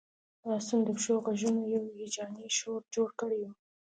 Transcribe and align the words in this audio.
د 0.41 0.43
آسونو 0.57 0.83
د 0.87 0.89
پښو 0.97 1.13
غږونو 1.25 1.61
یو 1.75 1.83
هیجاني 1.99 2.47
شور 2.57 2.81
جوړ 2.95 3.09
کړی 3.19 3.39
و 3.43 3.45